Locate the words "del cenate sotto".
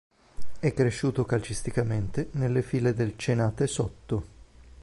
2.95-4.23